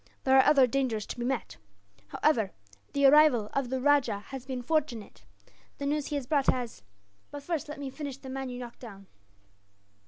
[0.23, 1.57] There are other dangers to be met.
[2.07, 2.53] However,
[2.93, 5.25] the arrival of the rajah has been fortunate.
[5.77, 6.81] The news he has brought has
[7.29, 9.05] but first, let me finish the man you knocked down."